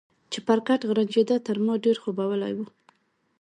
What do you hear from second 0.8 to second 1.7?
غرنجېده، تر